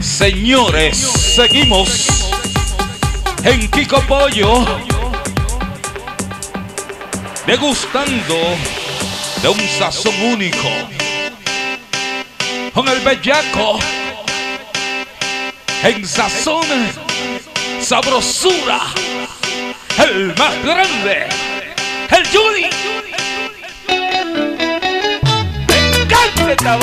Señores, 0.00 0.96
seguimos 0.96 2.32
en 3.44 3.70
Kiko 3.70 4.00
Pollo. 4.00 4.66
Degustando 7.46 8.34
de 9.42 9.48
un 9.48 9.60
sazón 9.78 10.14
único 10.22 10.68
con 12.72 12.88
el 12.88 12.98
bellaco 13.00 13.78
en 15.84 16.04
sazón 16.06 16.66
sabrosura. 17.80 18.80
El 19.98 20.34
más 20.36 20.64
grande 20.64 21.28
el 22.10 22.26
Juli 22.26 22.70
me 25.68 26.02
encanta 26.02 26.52
esta 26.52 26.76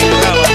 Thank 0.00 0.36
you, 0.36 0.47